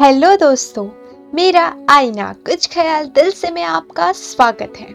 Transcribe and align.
Hello 0.00 0.36
दोस्तों, 0.36 0.88
मेरा 1.34 1.62
आईना 1.88 2.32
कुछ 2.46 2.68
ख्याल 2.72 3.06
दिल 3.06 3.30
से 3.30 3.50
में 3.50 3.62
आपका 3.62 4.12
स्वागत 4.12 4.72
है। 4.78 4.88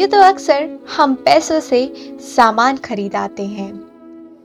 ये 0.00 0.06
तो 0.06 0.20
अक्सर 0.20 0.68
हम 0.96 1.14
पैसों 1.14 1.60
से 1.60 1.92
सामान 2.20 2.76
खरीदाते 2.76 3.42
हैं, 3.42 3.76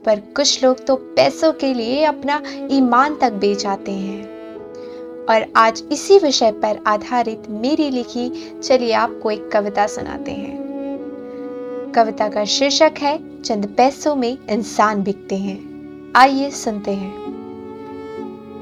पर 0.06 0.20
कुछ 0.36 0.64
लोग 0.64 0.84
तो 0.86 0.96
पैसों 0.96 1.52
के 1.52 1.74
लिए 1.74 2.04
अपना 2.04 2.40
ईमान 2.70 3.16
तक 3.16 3.32
बेच 3.32 3.66
आते 3.66 3.92
हैं। 3.92 4.24
और 5.26 5.52
आज 5.56 5.82
इसी 5.92 6.18
विषय 6.18 6.52
पर 6.52 6.82
आधारित 6.86 7.50
मेरी 7.50 7.90
लिखी, 7.90 8.30
चलिए 8.62 8.92
आपको 8.92 9.30
एक 9.30 9.50
कविता 9.52 9.86
सुनाते 9.86 10.32
हैं। 10.32 11.92
कविता 11.94 12.28
का 12.28 12.44
शीर्षक 12.44 12.92
है, 12.98 13.18
चंद 13.42 13.74
पैसों 13.76 14.16
में 14.16 14.36
इंसान 14.50 15.02
बिकते 15.02 15.36
हैं। 15.36 16.12
आइए 16.16 16.50
सुनते 16.50 16.90
हैं। 16.90 17.25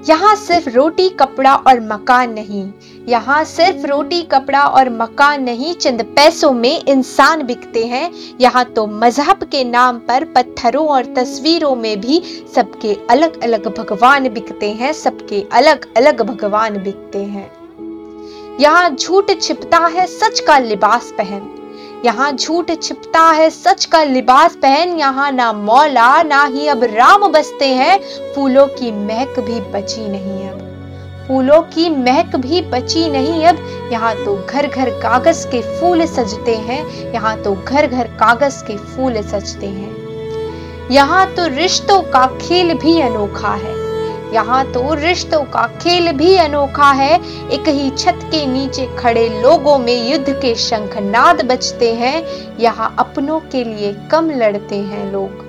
यहाँ 0.08 0.34
सिर्फ़ 0.36 0.68
रोटी, 0.68 1.08
कपड़ा 1.08 1.54
और 1.54 1.80
मकान 1.80 2.32
नहीं। 2.32 2.72
यहाँ 3.08 3.44
सिर्फ़ 3.44 3.86
रोटी, 3.86 4.22
कपड़ा 4.22 4.62
और 4.62 4.90
मकान 4.90 5.42
नहीं, 5.42 5.74
चंद 5.74 6.02
पैसों 6.02 6.50
में 6.52 6.84
इंसान 6.84 7.42
बिकते 7.42 7.84
हैं। 7.86 8.10
यहाँ 8.40 8.64
तो 8.64 8.86
मज़हब 8.86 9.44
के 9.44 9.64
नाम 9.64 9.98
पर 9.98 10.24
पत्थरों 10.24 10.86
और 10.88 11.14
तस्वीरों 11.14 11.74
में 11.76 12.00
भी 12.00 12.22
सबके 12.54 12.96
अलग 13.10 13.42
अलग 13.42 13.66
भगवान 13.78 14.28
बिकते 14.28 14.70
हैं, 14.70 14.92
सबके 14.92 15.44
अलग 15.52 15.88
अलग 15.96 16.22
भगवान 16.22 16.82
बिकते 16.82 17.24
हैं। 17.24 17.50
यहाँ 18.60 18.90
झूठ 18.90 19.30
छिपता 19.40 19.78
है, 19.78 20.06
सच 20.06 20.40
का 20.40 20.58
लिबास 20.58 21.12
पहन। 21.18 21.63
यहाँ 22.04 22.30
झूठ 22.32 22.70
छिपता 22.82 23.20
है, 23.20 23.48
सच 23.50 23.84
का 23.84 24.02
लिबास 24.04 24.56
पहन 24.56 24.98
यहाँ 24.98 25.30
ना 25.32 25.52
मौला, 25.52 26.22
ना 26.22 26.44
ही 26.44 26.66
अब 26.68 26.82
राम 26.84 27.26
बसते 27.32 27.68
हैं। 27.68 27.98
फूलों 28.34 28.66
की 28.66 28.90
महक 28.92 29.38
भी 29.40 29.60
बची 29.72 30.08
नहीं 30.08 30.48
अब। 30.48 30.58
फूलों 31.28 31.60
की 31.62 31.88
महक 31.90 32.36
भी 32.36 32.60
बची 32.62 33.08
नहीं 33.08 33.44
अब। 33.44 33.90
यहाँ 33.92 34.14
तो 34.14 34.36
घर 34.36 34.66
घर 34.66 34.90
कागज़ 35.00 35.46
के 35.46 35.60
फूल 35.80 36.06
सजते 36.06 36.56
हैं, 36.56 36.82
यहाँ 37.12 37.36
तो 37.42 37.54
घर 37.54 37.86
घर 37.86 38.08
कागज़ 38.20 38.62
के 38.62 38.76
फूल 38.76 39.20
सजते 39.22 39.66
हैं। 39.66 40.90
यहाँ 40.90 41.26
तो 41.34 41.46
रिश्तों 41.46 42.00
का 42.02 42.26
खेल 42.38 42.74
भी 42.74 43.00
अनोखा 43.00 43.54
है। 43.54 43.83
यहाँ 44.34 44.64
तो 44.72 44.94
रिश्तों 44.94 45.42
का 45.44 45.66
खेल 45.78 46.10
भी 46.12 46.34
अनोखा 46.36 46.90
है। 46.92 47.14
एक 47.52 47.68
ही 47.68 47.90
छत 47.90 48.20
के 48.24 48.44
नीचे 48.46 48.86
खड़े 48.98 49.28
लोगों 49.42 49.78
में 49.78 50.10
युद्ध 50.10 50.32
के 50.32 50.54
शंखनाद 50.54 51.44
बजते 51.46 51.92
हैं। 51.94 52.22
यहाँ 52.58 52.94
अपनों 52.98 53.40
के 53.52 53.64
लिए 53.64 53.92
कम 54.10 54.30
लड़ते 54.32 54.76
हैं 54.76 55.10
लोग। 55.12 55.42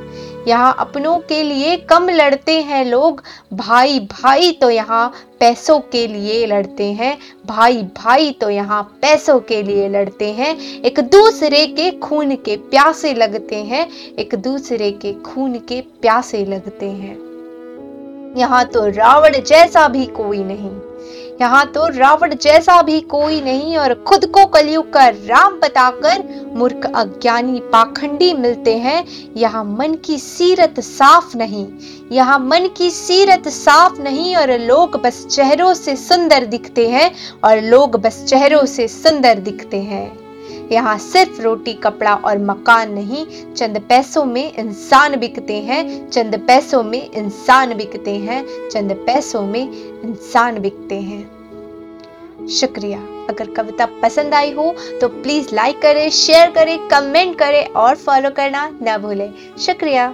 यहाँ 0.47 0.75
अपनों 0.80 1.17
के 1.19 1.42
लिए 1.44 1.75
कम 1.89 2.09
लड़ते 2.09 2.59
हैं 2.61 2.83
लोग। 2.86 3.23
भाई 3.53 4.00
भाई 4.11 4.52
तो 4.52 4.69
यहाँ 4.69 5.08
पैसों 5.39 5.80
के 5.92 6.05
लिए 6.08 6.45
लड़ते 6.45 6.92
हैं। 6.94 7.17
भाई 7.45 7.81
भाई 7.97 8.31
तो 8.31 8.49
यहाँ 8.49 8.81
पैसों 9.02 9.39
के 9.39 9.61
लिए 9.64 9.89
लड़ते 9.89 10.31
हैं। 10.31 10.55
एक 10.81 10.99
दूसरे 11.11 11.66
के 11.67 11.92
खून 11.99 12.36
के 12.36 12.55
प्यासे 12.70 13.14
लगते 13.14 13.64
हैं। 13.64 13.88
एक 14.20 14.36
दूसरे 14.36 14.92
के 14.92 15.14
खून 15.23 15.59
के 15.59 15.81
प्यासे 16.02 16.45
लगते 16.45 16.86
हैं। 16.86 17.25
यहाँ 18.38 18.64
तो 18.66 18.86
रावण 18.88 19.41
जैसा 19.41 19.88
भी 19.88 20.05
कोई 20.05 20.44
नहीं। 20.44 20.72
यहाँ 21.41 21.66
तो 21.66 21.88
रावण 21.88 22.33
जैसा 22.36 22.81
भी 22.81 23.00
कोई 23.02 23.42
नहीं 23.42 23.77
और 23.77 23.94
खुद 24.08 24.25
को 24.25 24.45
कलयुग 24.45 24.92
का 24.94 25.08
राम 25.08 25.59
बताकर 25.59 26.23
मूर्ख 26.53 26.86
अज्ञानी 26.95 27.59
पाखंडी 27.73 28.31
मिलते 28.33 28.75
हैं। 28.77 29.03
यहाँ 29.38 29.64
मन 29.66 29.95
की 30.05 30.17
सीरत 30.17 30.80
साफ़ 30.80 31.38
नहीं। 31.38 31.67
यहाँ 32.11 32.39
मन 32.39 32.67
की 32.77 32.89
सीरत 32.92 33.47
साफ़ 33.47 34.02
नहीं 34.02 34.36
और 34.36 34.58
लोग 34.59 35.02
बस 35.02 35.25
चेहरों 35.25 35.73
से 35.73 35.95
सुंदर 35.95 36.45
दिखते 36.45 36.89
हैं 36.89 37.11
और 37.44 37.61
लोग 37.61 38.02
बस 38.02 38.23
चेहरों 38.23 38.66
से 38.66 38.88
सुंदर 38.88 39.39
दिखते 39.39 39.81
हैं। 39.81 40.25
यहाँ 40.72 40.98
सिर्फ़ 40.98 41.42
रोटी, 41.42 41.73
कपड़ा 41.73 42.16
और 42.16 42.38
मकान 42.38 42.94
नहीं, 42.94 43.26
चंद 43.54 43.80
पैसों 43.80 44.26
में 44.26 44.54
इंसान 44.54 45.16
बिकते 45.16 45.60
हैं, 45.60 46.10
चंद 46.10 46.36
पैसों 46.48 46.83
में 46.83 47.11
इंसान 47.11 47.73
बिकते 47.78 48.16
हैं, 48.17 48.44
चंद 48.70 48.94
पैसों 49.05 49.42
में 49.42 49.61
इंसान 49.61 50.60
बिकते 50.60 50.95
हैं। 50.95 52.48
शुक्रिया। 52.50 53.00
अगर 53.30 53.50
कविता 53.50 53.86
पसंद 54.02 54.34
आई 54.34 54.52
हो 54.52 54.73
तो 55.02 55.08
प्लीज़ 55.08 55.55
लाइक 55.55 55.82
करें, 55.82 56.10
शेयर 56.10 56.52
करें, 56.52 56.78
कमेंट 56.88 57.38
करें 57.38 57.66
और 57.67 57.95
फॉलो 57.95 58.30
करना 58.30 58.70
ना 58.82 58.98
भूलें। 58.98 59.34
शुक्रिया। 59.60 60.14